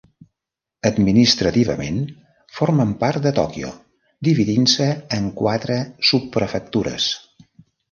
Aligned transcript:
Administrativament, 0.89 1.99
formen 2.61 2.95
part 3.05 3.25
de 3.27 3.35
Tòquio, 3.41 3.71
dividint-se 4.31 4.89
en 5.21 5.31
quatre 5.45 5.81
subprefectures. 6.13 7.09